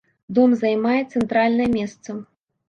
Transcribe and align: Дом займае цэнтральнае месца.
Дом 0.37 0.55
займае 0.61 1.01
цэнтральнае 1.11 1.69
месца. 1.77 2.17